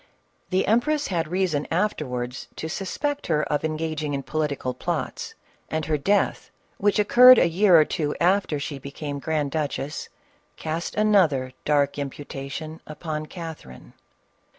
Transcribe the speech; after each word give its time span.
The 0.49 0.65
empress 0.65 1.09
bad 1.09 1.27
reason 1.27 1.67
afterwards 1.69 2.47
to 2.55 2.67
suspect 2.67 3.27
her 3.27 3.43
of 3.53 3.63
engaging 3.63 4.15
in 4.15 4.23
political 4.23 4.73
plots, 4.73 5.35
and 5.69 5.85
her 5.85 5.99
death, 5.99 6.49
which 6.79 6.97
occur 6.97 7.27
red 7.27 7.37
a 7.37 7.47
year 7.47 7.79
or 7.79 7.85
two 7.85 8.15
after 8.19 8.59
she 8.59 8.79
became 8.79 9.19
grand 9.19 9.51
duchess, 9.51 10.09
cast 10.57 10.95
another 10.95 11.53
dark 11.65 11.99
imputation 11.99 12.81
upon 12.87 13.27
Catherine. 13.27 13.93